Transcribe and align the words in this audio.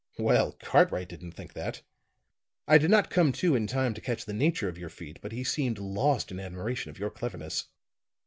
"Well, 0.17 0.53
Cartwright 0.53 1.09
didn't 1.09 1.33
think 1.33 1.53
that. 1.53 1.83
I 2.67 2.79
did 2.79 2.89
not 2.89 3.11
come 3.11 3.31
to 3.33 3.53
in 3.53 3.67
time 3.67 3.93
to 3.93 4.01
catch 4.01 4.25
the 4.25 4.33
nature 4.33 4.67
of 4.67 4.79
your 4.79 4.89
feat, 4.89 5.19
but 5.21 5.31
he 5.31 5.43
seemed 5.43 5.77
lost 5.77 6.31
in 6.31 6.39
admiration 6.39 6.89
of 6.89 6.97
your 6.97 7.11
cleverness. 7.11 7.67